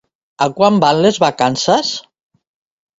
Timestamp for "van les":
0.85-1.21